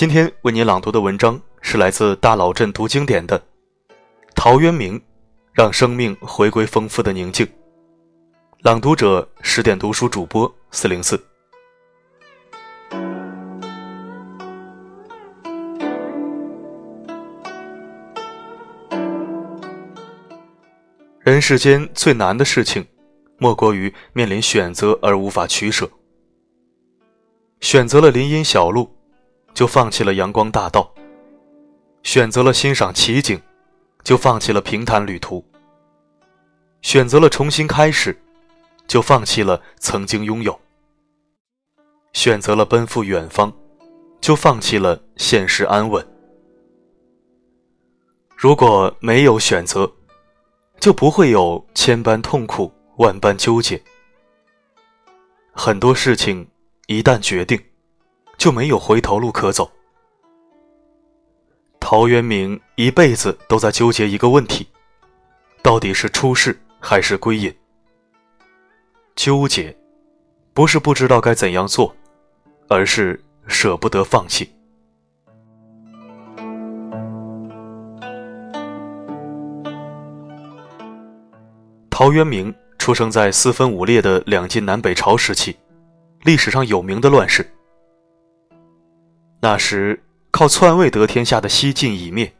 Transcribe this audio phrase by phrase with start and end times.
[0.00, 3.38] 今天为您朗读的文章是来自大老镇读经典的
[4.34, 4.98] 陶渊明，
[5.52, 7.46] 让生命回归丰富的宁静。
[8.62, 11.22] 朗读者：十点读书主播四零四。
[21.18, 22.86] 人世间最难的事情，
[23.36, 25.86] 莫过于面临选择而无法取舍。
[27.60, 28.90] 选择了林荫小路。
[29.52, 30.92] 就放弃了阳光大道，
[32.02, 33.40] 选择了欣赏奇景，
[34.02, 35.44] 就放弃了平坦旅途；
[36.82, 38.18] 选择了重新开始，
[38.86, 40.52] 就放弃了曾经拥有；
[42.12, 43.52] 选择了奔赴远方，
[44.20, 46.06] 就放弃了现实安稳。
[48.34, 49.92] 如果没有选择，
[50.78, 53.82] 就不会有千般痛苦、万般纠结。
[55.52, 56.48] 很多事情
[56.86, 57.60] 一旦决定。
[58.40, 59.70] 就没有回头路可走。
[61.78, 64.66] 陶渊明一辈子都在纠结一个问题：
[65.62, 67.54] 到底是出世还是归隐？
[69.14, 69.76] 纠结，
[70.54, 71.94] 不是不知道该怎样做，
[72.66, 74.50] 而是舍不得放弃。
[81.90, 85.54] 陶渊明出生在四分五裂的两晋南北朝时期，
[86.22, 87.46] 历史上有名的乱世。
[89.42, 89.98] 那时，
[90.30, 92.30] 靠篡位得天下的西晋已灭，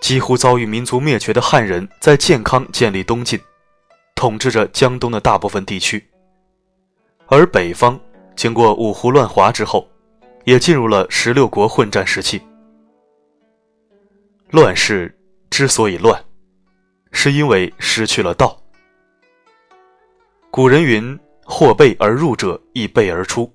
[0.00, 3.38] 几乎遭遇民族灭绝的汉人在建康建立东晋，
[4.14, 6.02] 统治着江东的大部分地区。
[7.26, 8.00] 而北方
[8.34, 9.86] 经过五胡乱华之后，
[10.44, 12.40] 也进入了十六国混战时期。
[14.50, 15.14] 乱世
[15.50, 16.24] 之所以乱，
[17.12, 18.58] 是因为失去了道。
[20.50, 23.52] 古人云：“祸备而入者，亦备而出。”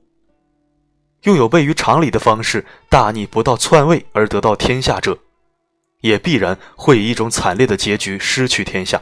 [1.24, 5.18] 用有悖于常理的方式大逆不道篡位而得到天下者，
[6.00, 9.02] 也必然会以一种惨烈的结局失去天下。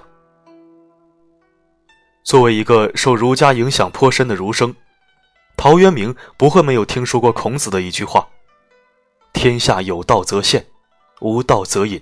[2.23, 4.75] 作为一个受儒家影响颇深的儒生，
[5.55, 8.27] 陶渊明不会没有听说过孔子的一句话
[9.31, 10.65] ：“天下有道则现，
[11.21, 12.01] 无道则隐。”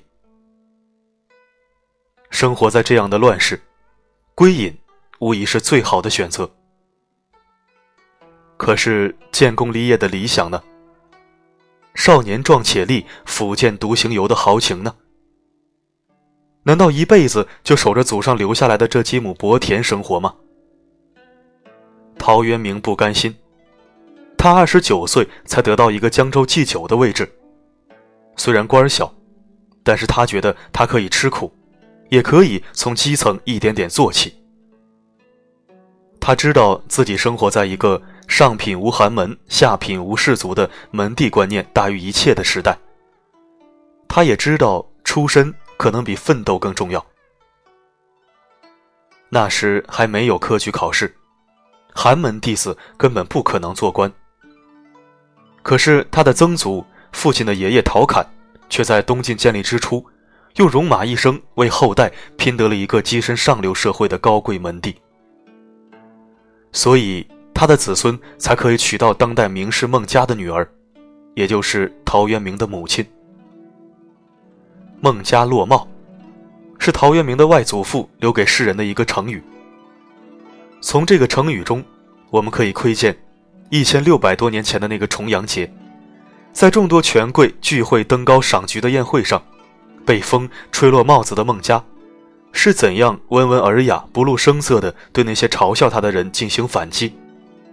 [2.32, 3.62] 生活在这样的乱世，
[4.34, 4.76] 归隐
[5.20, 6.50] 无疑是最好的选择。
[8.58, 10.62] 可是建功立业的理想呢？
[11.94, 14.96] 少年壮且力，抚剑独行游的豪情呢？
[16.64, 20.36] 难道一辈子就守着祖上留下来的这几亩薄田生活吗？
[22.18, 23.34] 陶渊明不甘心，
[24.38, 27.32] 他二十九岁才得到一个江州祭酒的位置，
[28.36, 29.14] 虽然官小，
[29.84, 31.52] 但是他觉得他可以吃苦，
[32.10, 34.36] 也可以从基层一点点做起。
[36.20, 38.02] 他知道自己生活在一个。
[38.28, 42.78] 上品无寒门，下品无士族的门第观念大于一切的时代。
[44.08, 47.04] 他也知道出身可能比奋斗更重要。
[49.30, 51.16] 那时还没有科举考试，
[51.94, 54.12] 寒门弟子根本不可能做官。
[55.64, 58.26] 可是他的曾祖父亲的爷爷陶侃，
[58.70, 60.06] 却在东晋建立之初，
[60.58, 64.96] 用戎马一生为后代拼得了一个跻身上流社会的高贵门第。
[66.72, 67.26] 所以。
[67.60, 70.70] 他的子孙才可以娶到当代名士孟家的女儿，
[71.34, 73.04] 也就是陶渊明的母亲。
[75.02, 75.88] 孟家落帽，
[76.78, 79.42] 是陶渊明的外祖父留给世人的一个成语。
[80.82, 81.84] 从这个成语中，
[82.30, 83.18] 我们可以窥见，
[83.72, 85.68] 一千六百多年前的那个重阳节，
[86.54, 89.42] 在众多权贵聚会登高赏菊的宴会上，
[90.06, 91.84] 被风吹落帽子的孟家，
[92.52, 97.14] 是怎样温文尔雅、不露声色地对那些嘲笑他的人进行反击。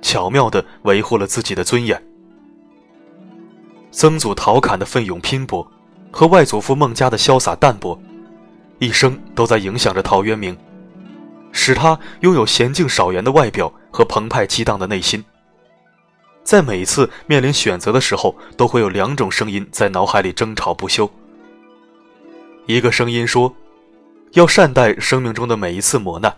[0.04, 2.00] 巧妙地维护了自己的尊严。
[3.91, 5.66] 曾祖陶侃的奋勇拼搏，
[6.12, 7.98] 和外祖父孟家的潇洒淡泊，
[8.78, 10.56] 一生都在影响着陶渊明，
[11.53, 15.25] 使他拥有娴静少言的外表和澎湃激荡的内心。
[16.44, 21.11] 在每一次面临选择的时候，都会有两种声音在脑海里争吵不休。
[22.67, 23.55] 一个声音说
[24.34, 26.37] ：“要善待生命中的每一次磨难，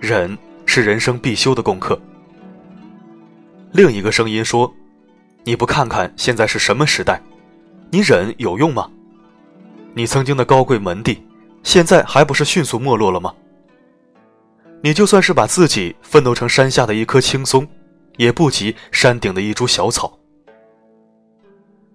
[0.00, 0.36] 忍
[0.66, 1.96] 是人生必修的功课。”
[3.72, 4.70] 另一个声音说
[5.44, 7.18] ：“你不看看现在是什么时代？
[7.90, 8.90] 你忍有用吗？
[9.94, 11.26] 你曾经的高贵门第，
[11.62, 13.34] 现在还不是迅速没落了吗？
[14.82, 17.66] 你就算是把自己奋斗成山下的一棵青松，
[18.18, 20.18] 也不及山顶的一株小草。”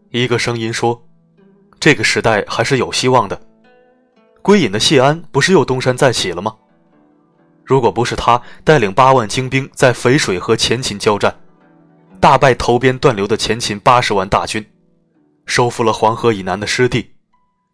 [0.10, 1.00] 一个声音说
[1.80, 3.40] ：“这个时代还是有希望的。
[4.42, 6.56] 归隐的谢安不是又东山再起了吗？
[7.64, 11.32] 如果不是他带领八万精兵在淝水和前秦交战。”
[12.20, 14.66] 大败头边断流的前秦八十万大军，
[15.46, 17.12] 收复了黄河以南的失地，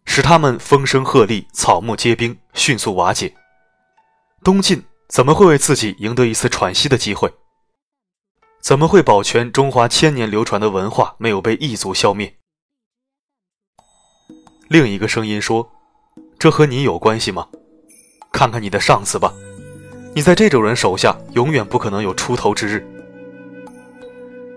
[0.04, 3.34] 使他们风声鹤唳、草木皆兵，迅速瓦解。
[4.42, 7.32] 东晋怎么会为自己赢得一次喘息的机会？
[8.60, 12.36] 怎么会保全中华千年流传的文化没有被异族消灭？
[14.68, 15.70] 另一个声音说
[16.38, 17.48] ：“这和你有关系吗？
[18.30, 19.32] 看看你的上司吧，
[20.14, 22.86] 你在这种人手下永远不可能有出头之日。”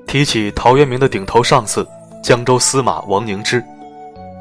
[0.07, 1.85] 提起陶渊明的顶头上司
[2.23, 3.63] 江州司马王凝之，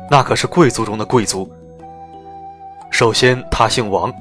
[0.09, 1.51] 那可是贵族中的贵族。
[2.91, 4.13] 首先，他姓王。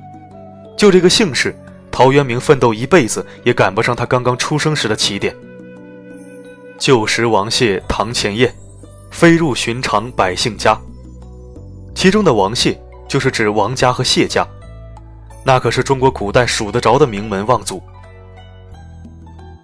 [0.76, 1.56] 就这个姓氏，
[1.92, 5.34] 陶渊明奋斗一辈子也赶不上他刚刚出生时的起点。
[6.78, 8.54] 旧时王谢堂前燕，
[9.12, 10.78] 飞入寻常百姓家。
[11.94, 12.78] 其中的王谢
[13.08, 14.46] 就是指王家和谢家，
[15.46, 17.82] 那可是中国古代数得着的名门望族。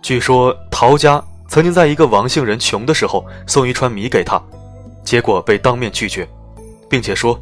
[0.02, 4.42] 据说陶家曾经在一个王姓人穷的时候送一串米给他，
[5.04, 6.26] 结果被当面拒绝，
[6.90, 7.38] 并且说：“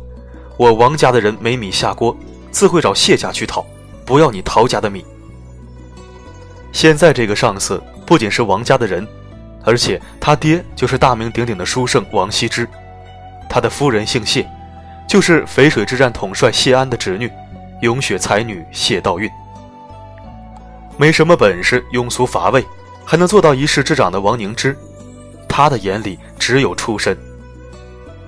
[0.57, 2.17] 我王家的人没米下锅。”
[2.49, 3.63] 自会找谢家去讨，
[4.03, 5.05] 不要你陶家的米。
[6.71, 9.07] 现在这个上司不仅是王家的人，
[9.63, 12.67] 而且他爹就是大名鼎鼎的书圣王羲之，
[13.47, 14.49] 他的夫人姓谢，
[15.07, 17.31] 就是淝水之战统帅谢安的侄女，
[17.83, 19.29] 咏雪才女谢道韫。
[20.97, 22.65] 没什么本事，庸俗乏味，
[23.09, 24.77] 还能做到一市之长的王凝之，
[25.47, 27.17] 他的眼里只有出身。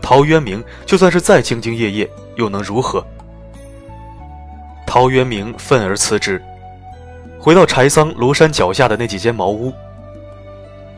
[0.02, 3.06] 陶渊明就算是再兢兢业业，又能如何？
[4.88, 6.44] 陶渊明愤而辞职，
[7.38, 9.72] 回到柴桑庐山脚下的那几间茅屋。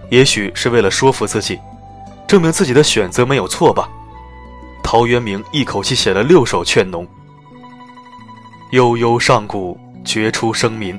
[0.07, 1.59] 也许是为了说服自己，
[2.25, 3.89] 证明自己的选择没有错吧。
[4.81, 7.05] 陶渊明一口气写了六首《劝农》：
[8.71, 10.97] 悠悠上古，绝出生民；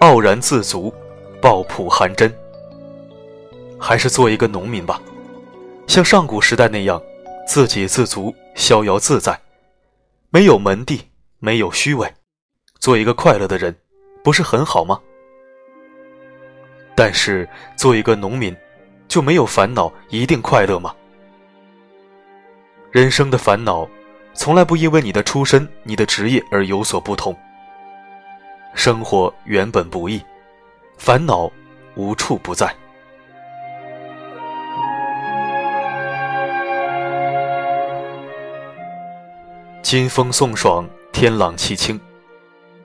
[0.00, 0.92] 傲然自足，
[1.42, 2.32] 抱朴含真。
[3.78, 5.02] 还是做一个农民吧，
[5.86, 7.02] 像上古时代那样，
[7.46, 9.38] 自给自足，逍遥自在，
[10.30, 11.02] 没有门第。
[11.44, 12.08] 没有虚伪，
[12.78, 13.76] 做一个快乐的人，
[14.22, 15.00] 不是很好吗？
[16.94, 18.56] 但是做一个农民，
[19.08, 20.94] 就没有烦恼，一定快乐吗？
[22.92, 23.88] 人生的烦恼，
[24.34, 27.36] 从来不因为你的出身、你的职业而有所不同。
[28.72, 30.22] 生活原本不易，
[31.04, 31.50] 烦恼
[31.96, 32.72] 无处不在。
[39.82, 40.88] 金风送爽。
[41.12, 42.00] 天朗气清，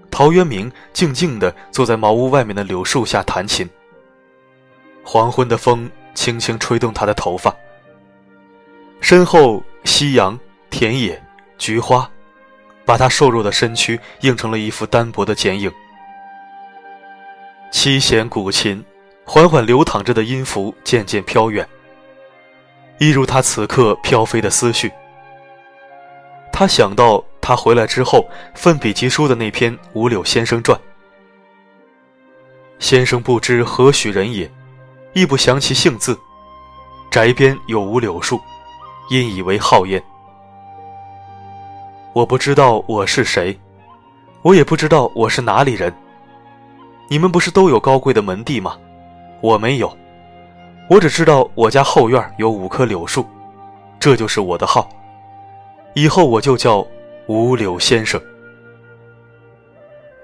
[0.09, 3.69] 陶渊明静静地坐在茅屋外面的柳树下弹琴。
[5.03, 7.55] 黄昏的风轻轻吹动他的头发，
[8.99, 10.37] 身后夕阳、
[10.71, 11.23] 田野、
[11.59, 12.09] 菊花，
[12.83, 15.71] 把他瘦弱的身躯映成了一幅单薄的剪影。
[17.71, 18.83] 七弦古琴，
[19.25, 21.67] 缓缓流淌着的音符渐渐飘远，
[22.99, 24.91] 一如他此刻飘飞的思绪。
[26.51, 27.23] 他想到。
[27.39, 30.77] 他回来之后，奋笔疾书的那篇《五柳先生传》。
[32.77, 34.51] 先生不知何许人也，
[35.13, 36.19] 亦不详其姓字。
[37.09, 38.37] 宅边有五柳树，
[39.09, 40.03] 因以为号焉。
[42.11, 43.57] 我不知道我是谁，
[44.41, 45.95] 我也不知道我是哪里人。
[47.09, 48.77] 你们不是都有高贵的门第吗？
[49.41, 49.97] 我没有，
[50.89, 53.25] 我只知道我家后院有五棵柳树，
[53.99, 54.89] 这就是我的号。
[55.93, 56.85] 以后我就叫。
[57.29, 58.21] 五柳先生，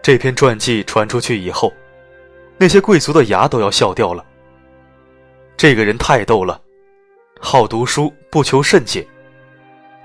[0.01, 1.69] 这篇传记传出去以后，
[2.57, 4.23] 那些贵族的牙都要笑掉了。
[5.57, 6.61] 这个人太逗了，
[7.41, 9.05] 好读书，不求甚解，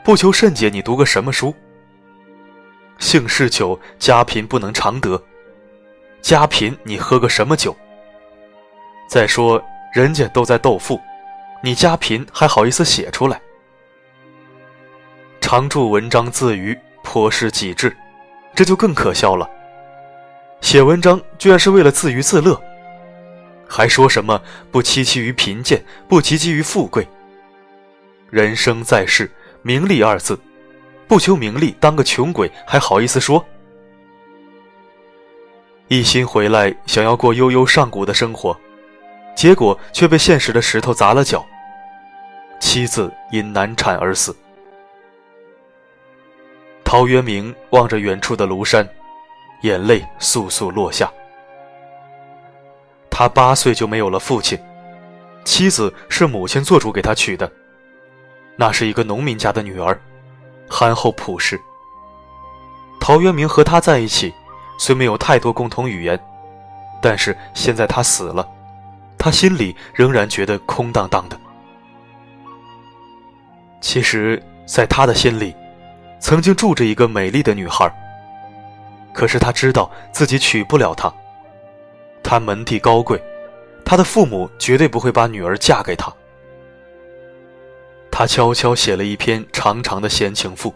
[0.03, 1.55] 不求甚解，你读个什么书？
[2.99, 5.23] 姓氏酒，家贫不能常得，
[6.23, 7.77] 家贫你喝个什么酒？
[9.09, 11.01] 再说人家都在斗富，
[11.63, 13.41] 你家贫还好意思写出来？
[15.41, 16.79] 常著文章自娱。
[17.01, 17.97] 颇失己志，
[18.55, 19.49] 这就更可笑了。
[20.61, 22.61] 写文章居然是为了自娱自乐，
[23.67, 24.39] 还说什么
[24.71, 27.09] 不戚戚于贫贱，不汲汲于富贵。
[28.29, 29.31] 人生在世，
[29.63, 30.39] 名利二字，
[31.07, 33.43] 不求名利，当个穷鬼还好意思说？
[35.89, 38.55] 一心回来想要过悠悠上古的生活，
[39.35, 41.45] 结果却被现实的石头砸了脚，
[42.61, 44.37] 妻子因难产而死。
[46.85, 48.87] 陶渊明望着远处的庐山，
[49.63, 51.11] 眼泪簌簌落下。
[53.11, 54.59] 他八岁就没有了父亲，
[55.43, 57.51] 妻子是母亲做主给他娶的，
[58.57, 59.99] 那是一个农民家的女儿，
[60.69, 61.59] 憨厚朴实。
[63.01, 64.35] 陶渊明和她在一起，
[64.79, 66.19] 虽没有太多共同语言，
[67.03, 68.49] 但是现在他死了，
[69.19, 71.39] 他心里仍然觉得空荡荡的。
[73.81, 75.55] 其实，在他的心里，
[76.19, 77.93] 曾经住着一个美丽的女孩。
[79.13, 81.13] 可是他知道自己娶不了她，
[82.23, 83.21] 他门第高贵，
[83.85, 86.13] 他的父母绝对不会把女儿嫁给他。
[88.11, 90.73] 他悄悄写了一篇长长的闲情赋，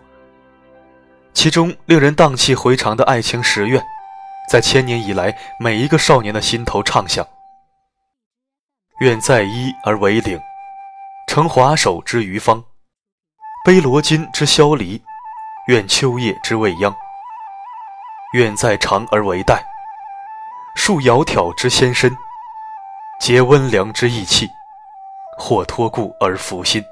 [1.35, 3.83] 其中令人荡气回肠的爱情十愿，
[4.49, 7.27] 在千年以来每一个少年的心头唱响。
[9.01, 10.41] 愿在衣而为领，
[11.27, 12.63] 乘华首之余方；
[13.65, 15.03] 背罗巾之萧离，
[15.67, 16.95] 愿秋夜之未央。
[18.35, 19.63] 愿在长而为带，
[20.77, 22.17] 束窈窕之纤身，
[23.21, 24.49] 结温良之意气，
[25.37, 26.83] 或托故而服心。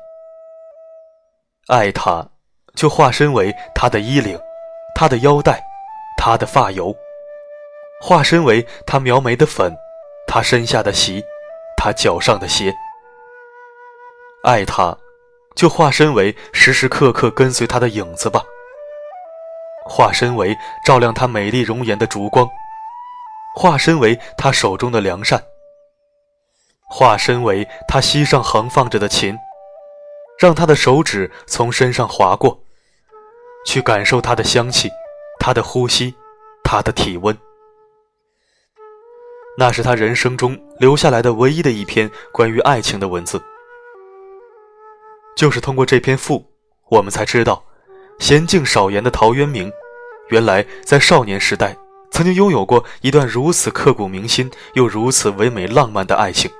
[1.69, 2.27] 爱他，
[2.75, 4.39] 就化身为他的衣领，
[4.95, 5.63] 他的腰带，
[6.17, 6.93] 他的发油；
[8.01, 9.77] 化身为他描眉的粉，
[10.27, 11.23] 他身下的席，
[11.77, 12.75] 他脚上的鞋。
[14.43, 14.97] 爱他，
[15.55, 18.43] 就化身为时时刻刻跟随他的影子吧。
[19.85, 22.49] 化身为照亮他美丽容颜的烛光，
[23.55, 25.43] 化身为他手中的良善，
[26.89, 29.37] 化身为他膝上横放着的琴。
[30.39, 32.59] 让他的手指从身上划过，
[33.67, 34.91] 去感受他的香气，
[35.39, 36.15] 他的呼吸，
[36.65, 37.37] 他的体温。
[39.59, 43.41] 那是他人生中留下来的唯一的一篇关于爱情的文字。
[45.37, 46.45] 就是通过这篇赋，
[46.89, 47.63] 我们才知道，
[48.19, 49.71] 娴静少言的陶渊明，
[50.29, 51.77] 原来在少年时代
[52.11, 56.51] 曾经拥有过一段如此刻骨铭心又如此唯美浪漫的爱情。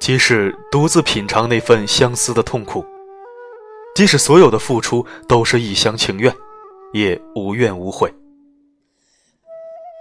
[0.00, 2.84] 即使独自品尝那份相思的痛苦，
[3.94, 6.34] 即使所有的付出都是一厢情愿，
[6.92, 8.12] 也无怨无悔。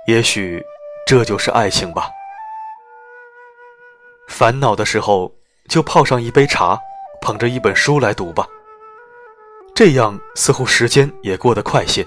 [0.05, 0.63] 也许
[1.07, 2.09] 这就是爱情吧。
[4.27, 5.31] 烦恼的时候，
[5.69, 6.79] 就泡上一杯茶，
[7.21, 8.45] 捧着一本书来读吧。
[9.75, 12.05] 这样似乎时间也过得快些。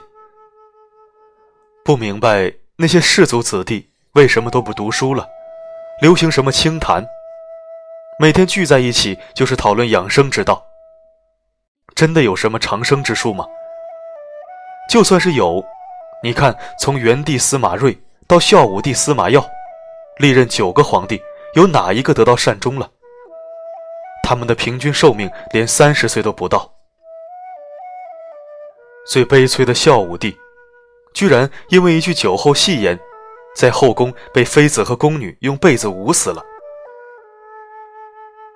[1.84, 5.26] 不明白那些士族子弟为什么都不读书了，
[6.02, 7.04] 流行什么清谈。
[8.18, 10.62] 每天聚在一起就是讨论养生之道。
[11.94, 13.46] 真的有什么长生之术吗？
[14.90, 15.64] 就算是有，
[16.22, 17.96] 你看，从元帝司马睿
[18.26, 19.44] 到孝武帝司马曜，
[20.18, 21.20] 历任九个皇帝，
[21.54, 22.90] 有哪一个得到善终了？
[24.22, 26.72] 他们的平均寿命连三十岁都不到。
[29.06, 30.36] 最悲催的孝武帝，
[31.14, 32.98] 居然因为一句酒后戏言，
[33.54, 36.42] 在后宫被妃子和宫女用被子捂死了。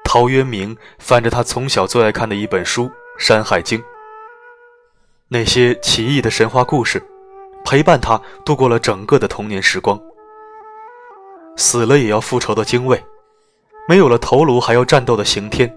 [0.03, 2.87] 陶渊明翻着他从小最爱看的一本书
[3.17, 3.79] 《山海经》，
[5.29, 7.01] 那些奇异的神话故事，
[7.71, 9.97] 陪伴他度过了整个的童年时光。
[11.57, 13.01] 死了也要复仇的精卫，
[13.89, 15.73] 没有了头颅还要战斗的刑天，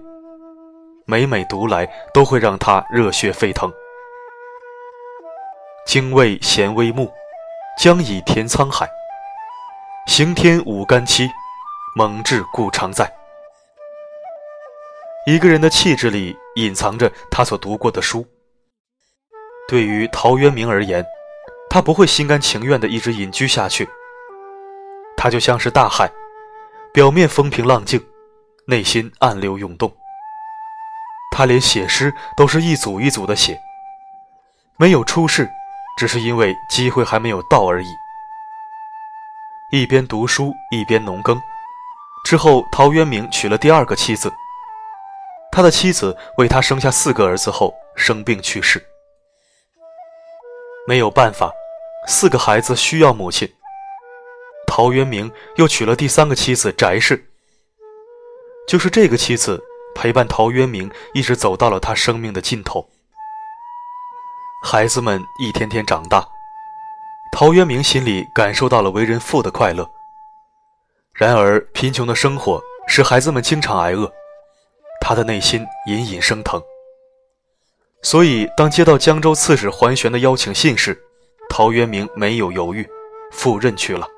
[1.06, 3.72] 每每读来都会让他热血沸腾。
[5.86, 7.08] 精卫衔微木，
[7.78, 8.90] 将以填沧海。
[10.08, 11.30] 刑天舞干戚，
[11.94, 13.08] 猛志故常在。
[15.28, 18.26] 一个人的气质里隐藏着他所读过的书。
[19.68, 21.06] 对于陶渊明而言，
[21.74, 23.90] 他不会心甘情愿地一直隐居下去。
[25.16, 26.08] 他就像是大海，
[26.92, 28.00] 表面风平浪静，
[28.68, 29.92] 内心暗流涌动。
[31.32, 33.58] 他连写诗都是一组一组的写，
[34.76, 35.50] 没有出世，
[35.98, 37.88] 只是因为机会还没有到而已。
[39.72, 41.42] 一边读书一边农耕，
[42.24, 44.32] 之后陶渊明娶了第二个妻子。
[45.50, 48.80] 他的妻子为他生下四个儿子后生病去世，
[50.86, 51.50] 没有办法，
[52.06, 53.50] 四个孩子需要母亲。
[54.66, 57.30] 陶渊明又娶了第三个妻子翟氏，
[58.66, 59.62] 就是这个妻子
[59.94, 62.88] 陪伴陶渊明一直走到了他生命的尽头。
[64.64, 66.26] 孩子们一天天长大，
[67.30, 69.88] 陶渊明心里感受到了为人父的快乐。
[71.12, 74.10] 然而，贫穷的生活使孩子们经常挨饿。
[75.00, 76.60] 他的内心隐隐生疼，
[78.02, 81.03] 所以当接到江州刺史桓玄的邀请信时，
[81.56, 82.84] 陶渊明没有犹豫，
[83.30, 84.08] 赴任去了。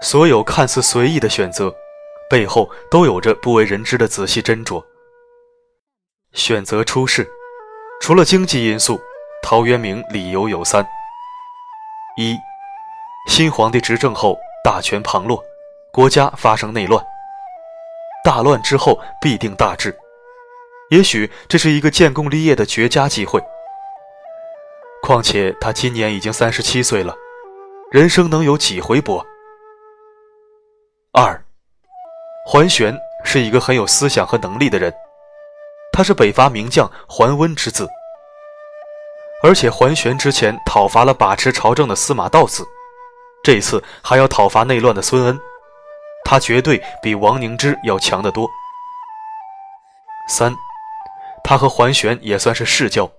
[0.00, 1.70] 所有看似随意的选择，
[2.30, 4.82] 背后都有着不为人知的仔细斟酌。
[6.32, 7.28] 选择出仕，
[8.00, 8.98] 除了经济因素，
[9.42, 10.82] 陶渊明理由有三：
[12.16, 12.34] 一。
[13.28, 15.44] 新皇帝执政后，大权旁落，
[15.92, 17.04] 国家发生内乱。
[18.24, 19.94] 大乱之后必定大治，
[20.90, 23.42] 也许这是一个建功立业的绝佳机会。
[25.02, 27.14] 况且他今年已经三十七岁了，
[27.90, 29.24] 人生能有几回搏？
[31.12, 31.42] 二，
[32.46, 34.92] 桓玄是一个很有思想和能力的人，
[35.92, 37.88] 他是北伐名将桓温之子，
[39.42, 42.66] 而且桓玄之前讨伐了把持朝政的司马道子，
[43.42, 45.38] 这一次还要讨伐内乱的孙恩，
[46.24, 48.48] 他绝对比王凝之要强得多。
[50.28, 50.54] 三，
[51.48, 53.10] 他和桓玄也算是世交，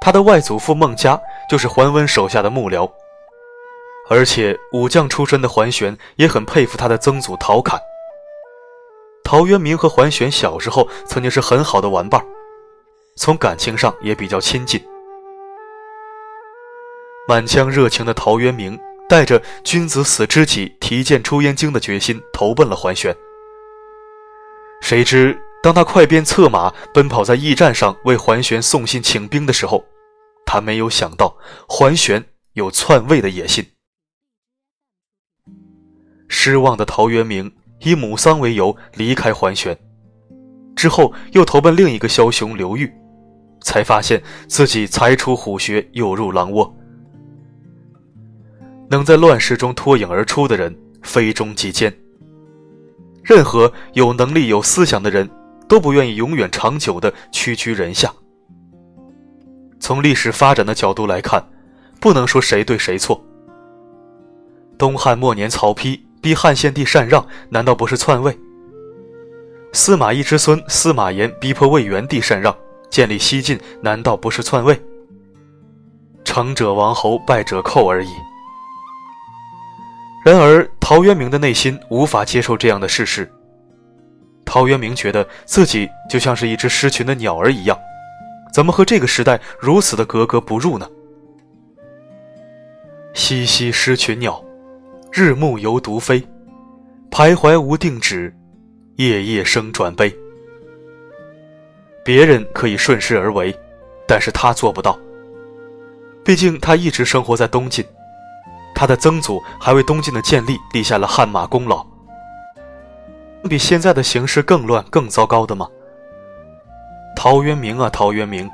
[0.00, 2.88] 他的外祖父孟嘉就是桓温手下的幕僚。
[4.08, 7.76] 而且武将出身的桓玄也很佩服他的曾祖陶侃。
[9.24, 12.24] 陶渊明和桓玄小时候曾经是很好的玩伴，
[13.16, 14.80] 从感情上也比较亲近。
[17.26, 18.78] 满腔热情的陶渊明
[19.08, 23.12] 带着“君子死知己，提剑出燕京”的决心投奔了桓玄。
[24.80, 29.84] 谁知当他快鞭策马奔跑在驿站上为桓玄送信请兵的时候，
[30.46, 31.36] 他没有想到
[31.68, 32.24] 桓玄
[32.54, 33.64] 有篡位的野心。
[36.28, 39.76] 失望的陶渊明以母丧为由离开桓玄，
[40.74, 42.90] 之后又投奔另一个枭雄刘裕，
[43.62, 46.74] 才发现自己才出虎穴又入狼窝。
[48.88, 51.94] 能在乱世中脱颖而出的人，非中即奸。
[53.22, 55.28] 任何有能力、有思想的人，
[55.70, 58.12] 都不愿意永远长久的屈居人下。
[59.78, 61.48] 从历史发展的角度来看，
[62.00, 63.24] 不能说谁对谁错。
[64.76, 66.00] 东汉末年，曹丕。
[66.20, 68.36] 逼汉献帝禅让，难道不是篡位？
[69.72, 72.54] 司马懿之孙司马炎逼迫魏元帝禅让，
[72.90, 74.78] 建立西晋，难道不是篡位？
[76.24, 78.10] 成者王侯，败者寇而已。
[80.26, 83.32] 然而，陶渊明的内心无法接受这样的事实。
[84.52, 87.78] 陶渊明觉得自己就像是一只失群的鸟儿一样，
[88.52, 90.90] 怎么和这个时代如此的格格不入呢？
[93.14, 94.44] 西西失群鸟。
[95.12, 96.20] 日暮犹独飞，
[97.12, 98.34] 徘徊无定止，
[98.96, 100.12] 夜夜声转悲。
[102.04, 103.56] 别人可以顺势而为，
[104.06, 104.98] 但是他做不到。
[106.24, 107.84] 毕竟他一直生活在东晋，
[108.74, 111.86] 他的曾祖还为东晋的建立立下了汗马功劳。
[113.48, 115.66] 比现在的形势更乱、更糟糕的吗？
[117.16, 118.48] 陶渊明啊，陶渊明，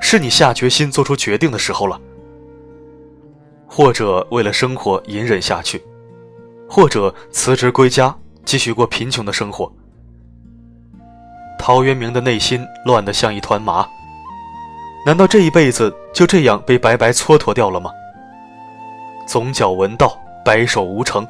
[0.00, 2.00] 是你下决心做出决定的时候了。
[3.66, 5.82] 或者为了生活隐忍下去。
[6.68, 9.70] 或者辞职归家，继续过贫穷的生活。
[11.58, 13.86] 陶渊明的内心乱得像一团麻。
[15.04, 17.90] 难道这一辈子就这样被白白蹉跎掉了吗？
[19.26, 21.26] 总角闻道，白首无成。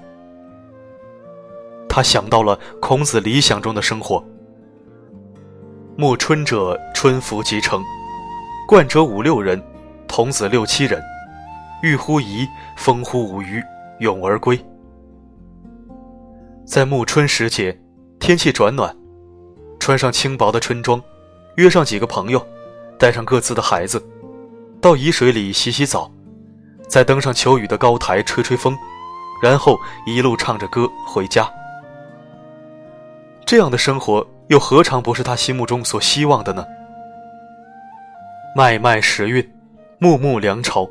[1.96, 4.22] 他想到了孔子理想中的生活：
[5.96, 7.80] 暮春者，春服即成；
[8.68, 9.64] 冠者五六人，
[10.06, 11.02] 童子六七人。
[11.82, 13.64] 欲乎沂，风乎舞雩，
[14.00, 14.62] 咏而归。
[16.66, 17.74] 在暮春时节，
[18.20, 18.94] 天气转暖，
[19.80, 21.02] 穿上轻薄的春装，
[21.54, 22.46] 约上几个朋友，
[22.98, 24.06] 带上各自的孩子，
[24.82, 26.12] 到沂水里洗洗澡，
[26.90, 28.76] 再登上求雨的高台吹吹风，
[29.42, 31.50] 然后一路唱着歌回家。
[33.46, 36.66] 这样的生活又何尝不是他心目中所希望的呢？
[38.56, 39.48] 脉脉时运，
[40.00, 40.90] 暮暮凉朝，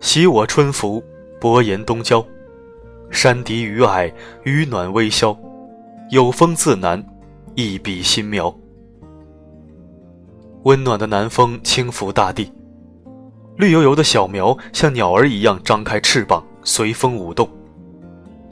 [0.00, 1.02] 喜我春服，
[1.40, 2.24] 薄言东郊。
[3.10, 4.12] 山笛雨霭，
[4.44, 5.36] 雨暖微萧，
[6.10, 7.04] 有风自南，
[7.56, 8.54] 一笔新苗。
[10.62, 12.52] 温暖的南风轻拂大地，
[13.56, 17.48] 绿油油的小苗像鸟儿一样张开翅膀，随风舞动。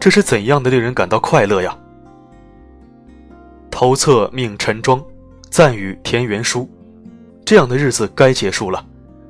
[0.00, 1.78] 这是怎样的令人感到快乐呀！
[3.74, 5.02] 头策命陈庄，
[5.50, 6.70] 赞语田园书。
[7.44, 8.86] 这样的日子该结束了，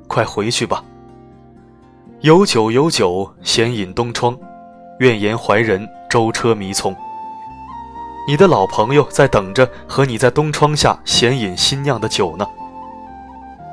[0.07, 0.83] 快回去吧。
[2.21, 4.37] 有酒有酒，闲饮东窗。
[4.99, 6.95] 愿言怀人，舟车迷从。
[8.27, 12.45] 你的老朋友在等着和你在东窗下闲饮新酿的酒呢。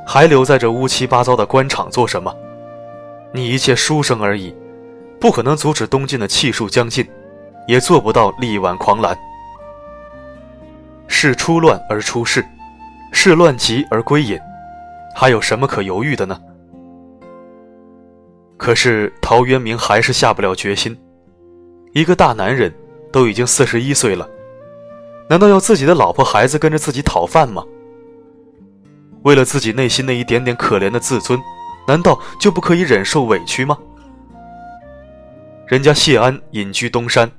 [0.06, 2.34] 还留在这乌七八糟的官场做什么？
[3.30, 4.54] 你一介书生而已，
[5.20, 7.06] 不可能阻止东晋的气数将尽，
[7.68, 9.14] 也做不到力挽狂澜。
[11.22, 12.44] 事出乱而出世，
[13.12, 14.36] 事乱极而归隐，
[15.14, 16.36] 还有什么可犹豫的呢？
[18.56, 20.98] 可是陶渊明还是下不了决心。
[21.92, 22.74] 一个大男人，
[23.12, 24.28] 都已经四十一岁了，
[25.30, 27.62] 难道要自己的老婆孩子跟着自己讨饭吗？
[29.22, 31.40] 为了自己内心那一点点可怜的自尊，
[31.86, 33.78] 难道就不可以忍受委屈吗？
[35.68, 37.30] 人家谢安隐居东山，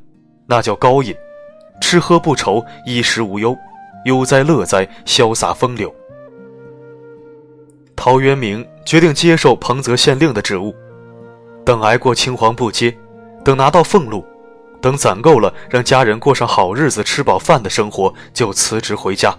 [0.48, 1.13] 那叫高隐，
[1.82, 3.54] 吃喝不愁，衣食无忧，
[4.06, 5.94] 悠哉乐哉，潇洒风流。
[7.96, 10.76] 陶渊明决定接受彭泽县令的职务，
[11.66, 12.96] 等挨过青黄不接，
[13.44, 14.26] 等拿到俸禄。
[14.82, 19.34] 等攒够了，让家人过上好日子、吃饱饭的生活，就辞职回家。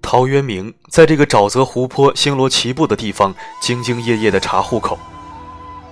[0.00, 4.96] 陶渊明在这个沼泽湖泊星罗棋布的地方兢兢业业地查户口，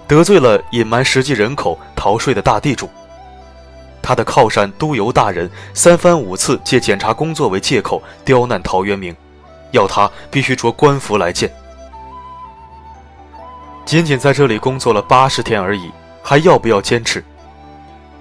[0.06, 2.88] 得罪了隐瞒实际人口逃税的大地主。
[4.08, 9.14] 他的靠山督邮大人三番五次借检查工作为借口刁难陶渊明，
[9.72, 11.52] 要他必须着官服来见。
[13.84, 15.90] 仅仅在这里工作了八十天而已，
[16.22, 17.22] 还要不要坚持？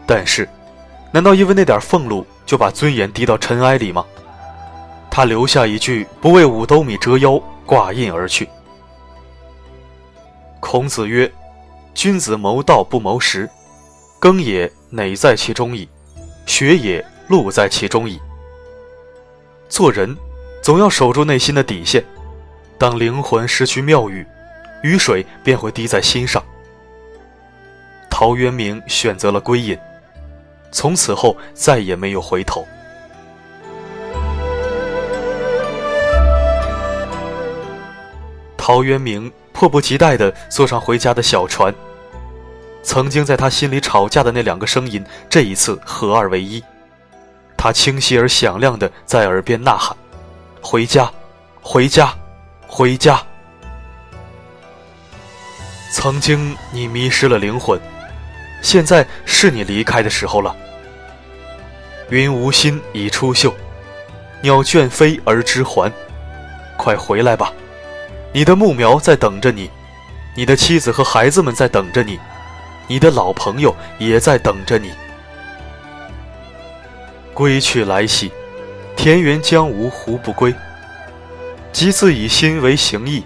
[0.06, 0.50] 但是，
[1.10, 4.06] 难道因为那点俸禄就把尊严低到尘埃里吗？
[5.10, 8.50] 他留下一句“不为五斗米折腰”，挂印而去。
[10.60, 11.32] 孔子曰
[11.96, 13.50] ：“君子谋道不谋食，
[14.20, 15.88] 耕也馁在其中矣，
[16.46, 18.20] 学也路在其中矣。”
[19.70, 20.16] 做人
[20.62, 22.04] 总要守住内心的底线，
[22.78, 24.26] 当灵魂失去妙语，
[24.84, 26.44] 雨水便会滴在心上。
[28.10, 29.78] 陶渊明选择了归隐，
[30.72, 32.66] 从此后再也没有回头。
[38.56, 41.74] 陶渊明迫不及待地坐上回家的小船。
[42.84, 46.64] 曾经在他心里吵架的那两个声音，这一次合二为一。
[47.58, 49.98] 他清晰而响亮地在耳边呐喊
[50.62, 51.12] ：“回家，
[51.62, 52.14] 回家，
[52.68, 53.22] 回家！”
[55.92, 57.80] 曾经你迷失了灵魂，
[58.62, 60.56] 现在是你离开的时候了。
[62.10, 63.54] 云无心已出岫，
[64.42, 65.92] 鸟倦飞而知还。
[66.78, 67.52] 快回来吧！
[68.32, 69.72] 你的木苗在等着你，
[70.36, 72.20] 你的妻子和孩子们在等着你，
[72.88, 74.92] 你的老朋友也在等着你。
[77.34, 78.32] 归去来兮，
[78.96, 80.54] 田园将芜胡不归？
[81.72, 83.24] 即自以心为形役，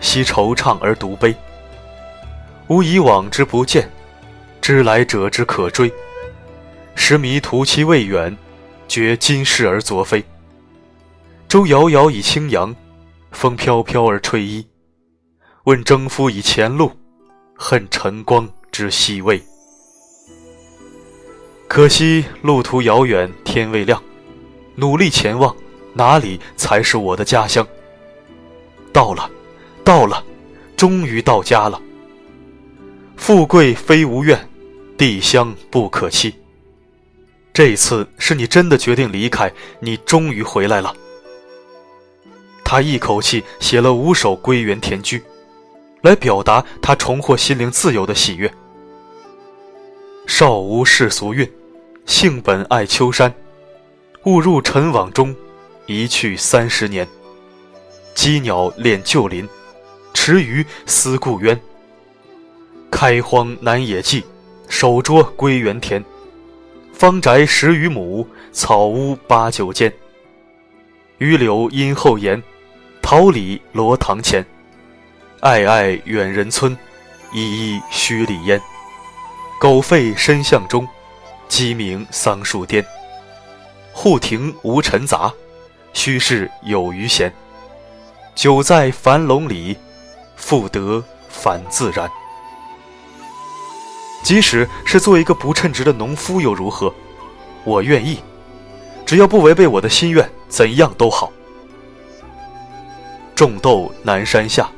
[0.00, 1.34] 悉惆怅而独悲。
[2.68, 3.88] 吾以往之不谏，
[4.60, 5.92] 知来者之可追。
[6.94, 8.36] 时迷途其未远，
[8.88, 10.24] 觉今是而昨非。
[11.48, 12.74] 舟遥遥以轻扬。
[13.32, 14.66] 风飘飘而吹衣，
[15.64, 16.92] 问征夫以前路，
[17.56, 19.40] 恨晨光之细微。
[21.68, 24.02] 可惜路途遥远，天未亮，
[24.74, 25.54] 努力前往，
[25.94, 27.66] 哪里才是我的家乡？
[28.92, 29.30] 到了，
[29.84, 30.24] 到了，
[30.76, 31.80] 终于到家了。
[33.16, 34.48] 富贵非无愿，
[34.98, 36.34] 地乡不可欺。
[37.52, 40.94] 这次是你真的决定离开，你终于回来了。
[42.64, 45.18] 他一口气写了五首《归园田居》，
[46.00, 48.52] 来表达他重获心灵自由的喜悦。
[50.26, 51.50] 少无世俗韵，
[52.06, 53.32] 性本爱丘山。
[54.24, 55.34] 误入尘网中，
[55.86, 57.06] 一去三十年。
[58.14, 59.48] 羁鸟恋旧林，
[60.14, 61.60] 池鱼思故渊。
[62.90, 64.22] 开荒南野际，
[64.68, 66.02] 守拙归园田。
[66.92, 69.92] 方宅十余亩，草屋八九间。
[71.18, 72.42] 榆柳荫后檐。
[73.02, 74.46] 桃李罗堂前，
[75.40, 76.78] 暧暧远人村，
[77.34, 78.60] 依依墟里烟。
[79.62, 80.88] 狗吠深巷中，
[81.46, 82.84] 鸡鸣桑树颠。
[83.92, 85.32] 户庭无尘杂，
[85.92, 87.32] 虚室有余闲。
[88.34, 89.76] 久在樊笼里，
[90.34, 92.10] 复得返自然。
[94.24, 96.92] 即使是做一个不称职的农夫又如何？
[97.62, 98.18] 我愿意，
[99.06, 101.30] 只要不违背我的心愿，怎样都好。
[103.36, 104.68] 种豆南山下，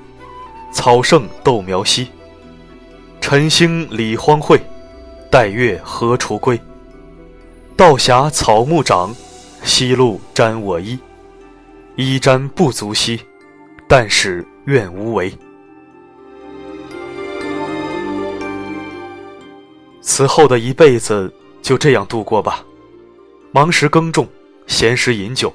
[0.75, 2.09] 草盛豆苗稀。
[3.23, 4.61] 晨兴理荒秽，
[5.35, 6.57] 待月何锄归？
[7.77, 9.13] 道狭草木长，
[9.65, 10.97] 夕露沾我衣。
[11.97, 13.19] 衣沾不足惜，
[13.89, 15.37] 但使愿无违。
[20.01, 22.65] 此后的一辈子就这样度过吧，
[23.51, 24.29] 忙时耕种，
[24.69, 25.53] 闲时饮酒，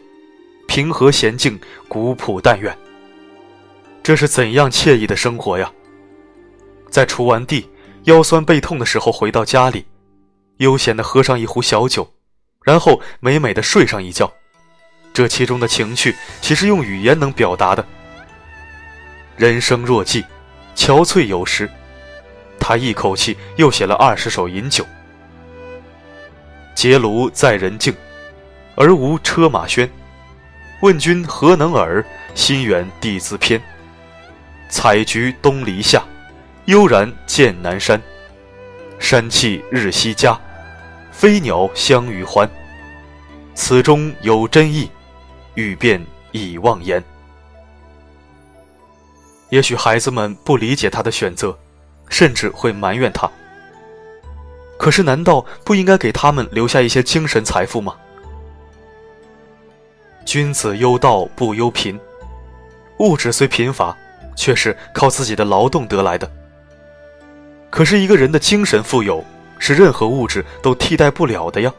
[0.67, 2.77] 平和娴静，古朴但愿。
[4.03, 5.71] 这是怎样惬意的生活呀！
[6.89, 7.65] 在锄完地、
[8.03, 9.85] 腰酸背痛的时候，回到家里，
[10.57, 12.13] 悠闲地喝上一壶小酒，
[12.63, 14.31] 然后美美的睡上一觉。
[15.13, 17.85] 这其中的情趣，岂是用语言能表达的？
[19.35, 20.23] 人生若寄，
[20.75, 21.69] 憔悴有时。
[22.59, 24.85] 他一口气又写了二十首饮酒。
[26.75, 27.93] 结庐在人境，
[28.75, 29.89] 而无车马喧。
[30.81, 32.05] 问君何能尔？
[32.35, 33.62] 心远地自偏。
[34.69, 36.03] 采菊东篱下，
[36.69, 37.99] 悠然见南山。
[38.99, 40.39] 山气日夕佳，
[41.12, 42.47] 飞鸟相与还。
[43.55, 44.88] 此中有真意，
[45.55, 45.99] 欲辨
[46.32, 47.03] 已忘言。
[49.49, 51.58] 也许孩子们不理解他的选择，
[52.08, 53.27] 甚至会埋怨他。
[54.77, 57.95] 可是，难道不应该给他们留下一些精神财富吗？
[60.23, 61.99] 君子忧道不忧贫，
[62.99, 63.97] 物质虽贫乏，
[64.36, 66.32] 却是靠自己的劳动得来的。
[67.69, 69.23] 可是，一个人的精神富有，
[69.60, 71.71] 是任何物质都替代不了的呀。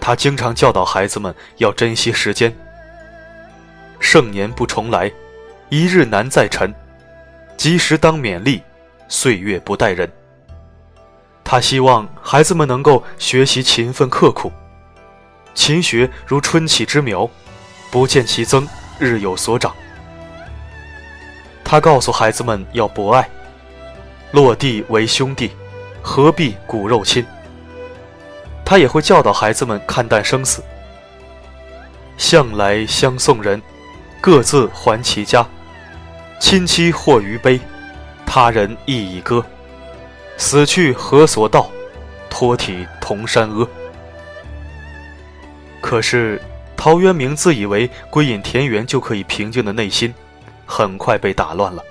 [0.00, 2.54] 他经常教导孩子们要珍惜时间。
[4.00, 5.12] 盛年不重来，
[5.68, 6.72] 一日难再晨，
[7.56, 8.62] 及时当勉励，
[9.08, 10.10] 岁月不待人。
[11.42, 14.52] 他希望孩子们能够学习勤奋刻苦，
[15.54, 17.28] 勤学如春起之苗，
[17.90, 18.66] 不见其增，
[18.98, 19.74] 日有所长。
[21.64, 23.28] 他告诉孩子们要博爱，
[24.32, 25.50] 落地为兄弟，
[26.02, 27.24] 何必骨肉亲。
[28.64, 30.62] 他也会教导孩子们看淡生死。
[32.18, 33.62] 向来相送人，
[34.20, 35.46] 各自还其家。
[36.40, 37.58] 亲戚或余悲，
[38.26, 39.44] 他人亦已歌。
[40.36, 41.70] 死去何所道？
[42.28, 43.66] 托体同山阿。
[45.80, 46.40] 可是，
[46.76, 50.12] 陶渊明自以为归隐田园就可以平静的内心，
[50.66, 51.82] 很快被打乱了。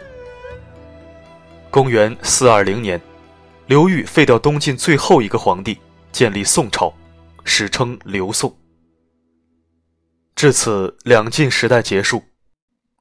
[1.77, 2.99] 公元四二零年，
[3.67, 5.77] 刘裕废掉东晋最后一个皇帝。
[6.11, 6.91] 建立宋朝，
[7.43, 8.51] 史称刘宋。
[10.35, 12.23] 至此，两晋时代结束，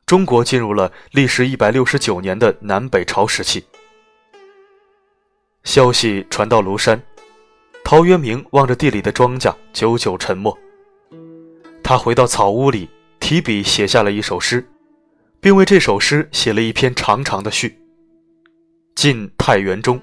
[0.04, 3.64] 中国进入了历时一百六十九年的南北朝时期。
[5.64, 7.02] 消息传到庐山，
[7.82, 10.54] 陶渊明望着地里的庄稼，久久沉默。
[11.82, 14.68] 他回到草屋里，提笔写下了一首诗，
[15.40, 17.80] 并为这首诗写了一篇长长的序。
[18.96, 20.00] 晋太原中，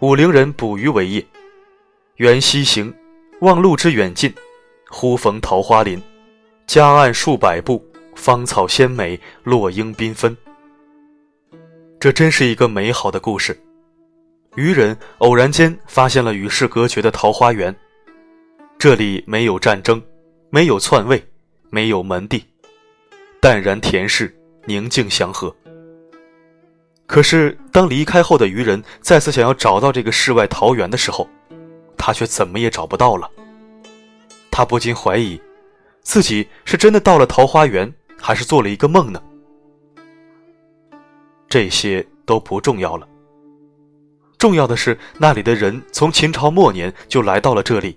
[0.00, 1.24] 武陵人捕鱼为业。
[2.16, 2.92] 缘溪行，
[3.40, 4.34] 望路之远近，
[4.90, 6.02] 忽逢桃花林，
[6.66, 7.80] 夹岸数百步，
[8.16, 10.36] 芳草鲜美，落英缤纷。
[12.00, 13.56] 这真是一个美好的故事。
[14.56, 17.72] 渔人偶然间发现了与世隔绝的桃花源，
[18.76, 20.02] 这里没有战争，
[20.50, 21.24] 没有篡位，
[21.70, 22.44] 没有门第，
[23.40, 25.54] 淡然恬适，宁静祥和。
[27.06, 31.28] 可是，当离开后的渔人再次想要找到这个世外桃源的时候，
[31.96, 33.30] 他却怎么也找不到了。
[34.50, 35.40] 他不禁怀疑，
[36.02, 39.22] 自己是真的到了桃花源，还是做了一个梦呢？
[41.48, 43.06] 这些都不重要了。
[44.36, 47.96] 重要的是，那里的人从秦朝末年就来到了这里，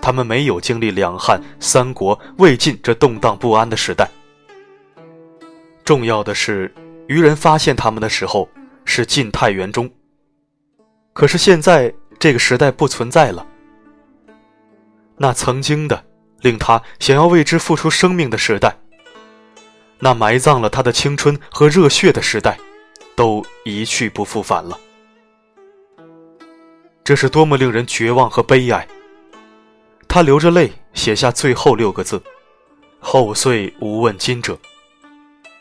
[0.00, 4.08] 他们没有经历两汉、三国、魏晋这动荡不安的时代。
[5.84, 6.72] 重要的是，
[7.06, 8.48] 渔人发现他们的时候
[8.84, 9.90] 是晋太元中，
[11.12, 11.94] 可是现在。
[12.16, 13.46] 这个时代不存在了。
[15.18, 16.02] 那曾经的
[16.40, 18.74] 令他想要为之付出生命的时代，
[19.98, 22.58] 那埋葬了他的青春和热血的时代，
[23.14, 24.78] 都一去不复返了。
[27.02, 28.88] 这是多么令人绝望和悲哀！
[30.08, 32.22] 他流着泪写下最后六个字
[33.00, 34.58] ：“后岁无问今者。”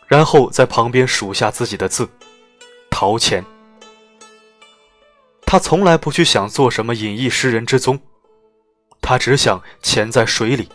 [0.08, 2.08] 然后在旁边数下自己的字
[2.90, 3.44] ：“陶潜。”
[5.46, 8.00] 他从来不去想做什么隐逸诗人之宗，
[9.02, 10.68] 他只想潜在水里。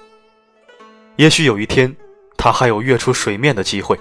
[1.17, 1.97] 也许有一天，
[2.37, 3.99] 他还有跃出水面的机会。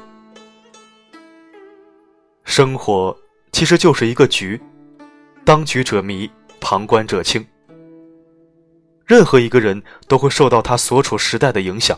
[2.44, 3.18] 生活
[3.52, 4.62] 其实就是一个局，
[5.44, 7.46] 当局者迷，旁观者清。
[9.06, 11.98] 任何一个人都会受到他所处时代的影响，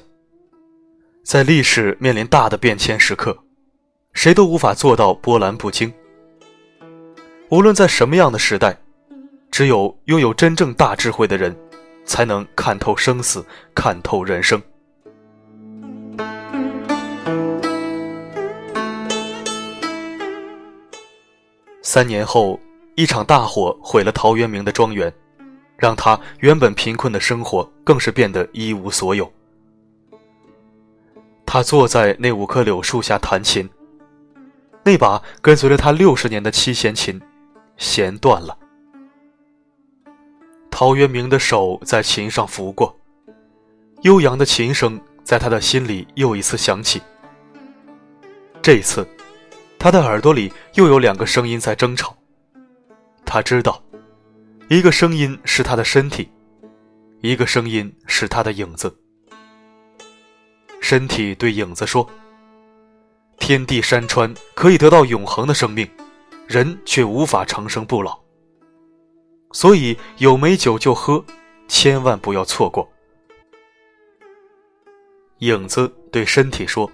[1.23, 3.37] 在历史面临大的变迁时刻，
[4.13, 5.91] 谁都无法做到波澜不惊。
[7.49, 8.75] 无论在什么样的时代，
[9.51, 11.55] 只有拥有真正大智慧的人，
[12.03, 14.61] 才能看透生死，看透人生。
[21.83, 22.59] 三年后，
[22.95, 25.13] 一场大火毁了陶渊明的庄园，
[25.77, 29.31] 让他原本贫困的生活更是变得一无所有。
[31.51, 33.67] 他坐在那五棵柳树下弹琴，
[34.83, 37.19] 那把跟随了他六十年的七弦琴。
[37.75, 38.55] 弦断了，
[40.69, 42.95] 陶渊明的手在琴上拂过，
[44.01, 47.01] 悠扬的琴声在他的心里又一次响起。
[48.61, 49.07] 这一次，
[49.79, 52.15] 他的耳朵里又有两个声音在争吵。
[53.25, 53.81] 他知道，
[54.67, 56.29] 一个声音是他的身体，
[57.21, 58.95] 一个声音是他的影子。
[60.89, 62.09] 身体对影子说
[63.37, 65.87] ：“天地山川可以得到永恒的生命。”
[66.49, 68.19] 人却无法长生不老，
[69.51, 71.23] 所以有美酒就喝，
[71.67, 72.89] 千万不要错过。
[75.41, 76.91] 影子对身体说：“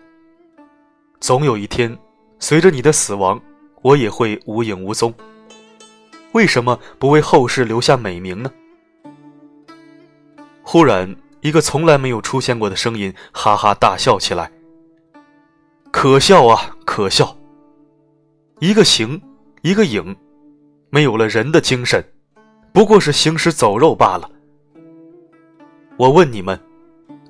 [1.22, 1.98] 总有一天，
[2.38, 3.42] 随着你的死亡，
[3.82, 5.14] 我也会无影无踪。
[6.34, 8.52] 为什么不为后世留下美名呢？
[10.64, 14.52] 忽然，一个从来没有出现过的声音哈哈大笑起来。
[15.92, 17.38] 可笑啊，可笑！
[18.60, 19.22] 一个形，
[19.62, 20.16] 一个影，
[20.90, 22.04] 没有了人的精神，
[22.74, 24.28] 不过是行尸走肉罢了。
[25.98, 26.60] 我问你们，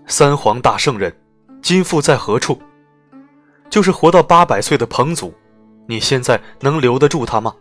[0.08, 1.14] 三皇大圣人，
[1.62, 2.58] 今复在何处？
[3.70, 5.34] 就是活到八百岁的彭祖，
[5.90, 7.54] 你现在能留得住他吗？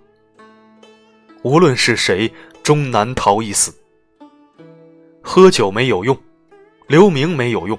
[1.43, 3.75] 无论是谁，终难逃一死。
[5.21, 6.17] 喝酒没有用，
[6.87, 7.79] 留名没有用，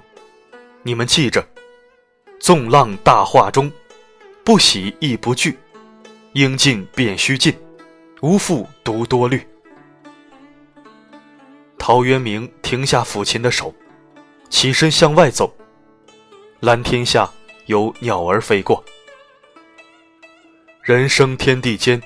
[0.82, 1.48] 你们记着：
[2.40, 3.72] 纵浪大化中，
[4.44, 5.58] 不喜亦不惧，
[6.34, 7.56] 应尽便须尽，
[8.22, 9.46] 无复独多虑。
[11.78, 13.74] 陶渊明停下抚琴的手，
[14.50, 15.56] 起身向外走。
[16.60, 17.30] 蓝天下
[17.68, 18.84] 有鸟儿飞过，
[20.82, 22.02] 人生天地间。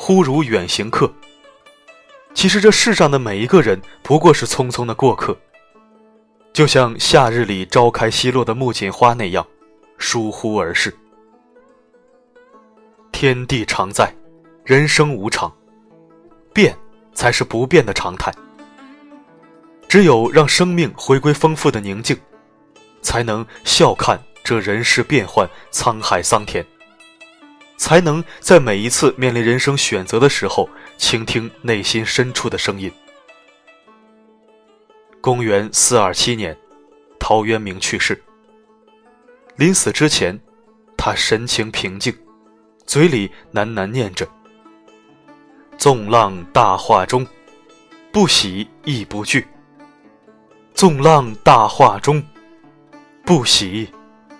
[0.00, 1.12] 忽如远行客。
[2.32, 5.36] 其实这世上的每一个人不过是匆匆的过客，
[6.58, 9.46] 就像夏日里朝开夕落的木槿花那样，
[9.96, 10.92] 疏忽而逝。
[13.12, 14.12] 天地常在，
[14.64, 15.56] 人生无常，
[16.52, 16.76] 变
[17.14, 18.34] 才是不变的常态。
[19.88, 22.18] 只有让生命回归丰富的宁静，
[23.02, 26.66] 才能笑看这人世变幻，沧海桑田。
[27.76, 32.90] 才能在每一次面临人生选择的时候，倾听内心深处的声音。
[35.20, 36.56] 公元四二七年，
[37.18, 38.22] 陶渊明去世。
[39.56, 40.38] 临死之前，
[40.96, 42.16] 他神情平静，
[42.86, 44.26] 嘴里喃喃念着
[45.76, 47.26] ：“纵浪大化中，
[48.12, 49.44] 不喜亦不惧。
[50.72, 52.24] 纵浪大化中，
[53.24, 53.88] 不喜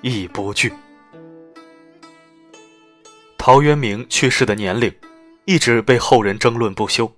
[0.01, 0.73] 亦不惧。”
[3.37, 4.95] 陶渊明去世的年龄，
[5.45, 7.13] 一直被后人争论不休。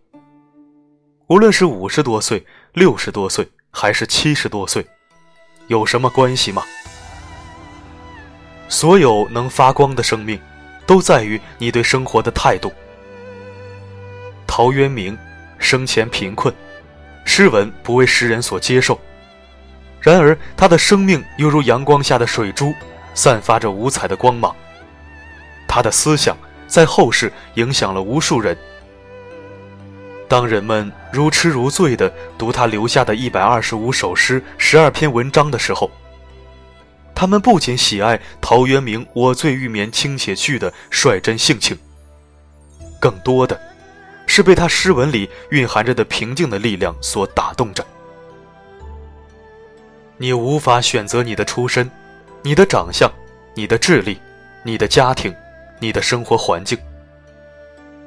[1.31, 4.85] 无论是五十多岁、六十多岁，还是七十多岁，
[5.69, 6.65] 有什么关系吗？
[8.69, 10.41] 所有能发光的生命，
[10.87, 12.73] 都在于你对生活的态度。
[14.45, 15.17] 陶渊明
[15.57, 16.53] 生前贫困，
[17.25, 19.01] 诗文不为世人所接受，
[20.01, 22.75] 然而他的生命犹如阳光下的水珠，
[23.15, 24.53] 散发着五彩的光芒。
[25.69, 28.59] 他的思想在后世影响了无数人。
[30.31, 35.91] 当人们如痴如醉地读他留下的一百二十五首诗、十二篇文章的时候，
[37.17, 41.77] 他们不仅喜爱陶渊明“我醉欲眠卿且去”的率真性情，
[43.01, 43.61] 更多的
[44.25, 47.85] 是被他诗文里蕴含着的平静的力量所打动着。
[50.17, 51.91] 你无法选择你的出身、
[52.43, 53.11] 你的长相、
[53.57, 54.17] 你的智力、
[54.63, 55.35] 你的家庭。
[55.83, 56.79] 你的生活环境，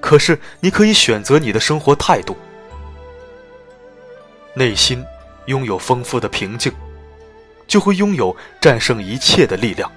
[0.03, 2.35] 可是你可以选择你的生活态度。
[4.53, 5.01] 内心
[5.45, 6.73] 拥有丰富的平静，
[7.65, 9.89] 就会拥有战胜一切的力量。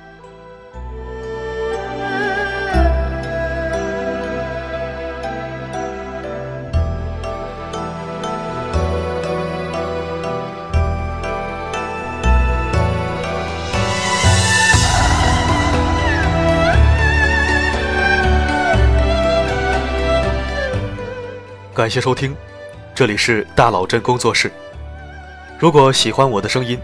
[21.87, 22.35] 感谢收听，
[22.97, 24.51] 这里是大佬镇工作室。
[25.57, 26.77] 如果喜欢我的声音，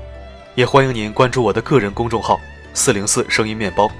[0.54, 2.40] 也欢迎您关注我的个人公众号
[2.72, 3.90] “四零四声音面包”。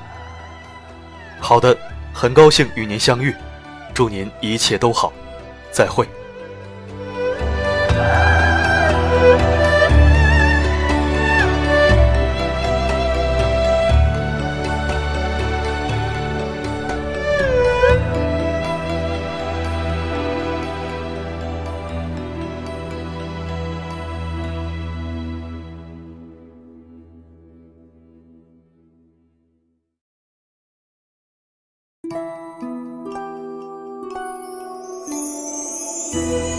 [1.43, 1.77] 好的，
[2.15, 3.35] 很高兴与您相遇，
[3.93, 5.13] 祝您一切都好，
[5.73, 6.07] 再会。
[36.15, 36.52] You